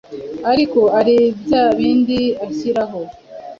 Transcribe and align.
ariko 0.51 0.79
ari 0.99 1.15
bya 1.41 1.63
bindi 1.77 2.19
ashyiraho 2.45 2.99